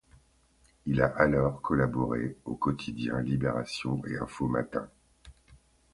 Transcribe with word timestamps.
Il 0.87 0.99
a 1.03 1.09
alors 1.15 1.61
collaboré 1.61 2.35
aux 2.45 2.55
quotidiens 2.55 3.21
Libération 3.21 4.01
et 4.07 4.17
Info 4.17 4.47
Matin. 4.47 4.89